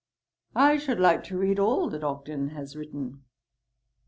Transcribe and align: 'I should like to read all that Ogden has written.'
'I 0.55 0.77
should 0.77 0.99
like 0.99 1.23
to 1.25 1.37
read 1.37 1.59
all 1.59 1.87
that 1.91 2.03
Ogden 2.03 2.47
has 2.49 2.75
written.' 2.75 3.23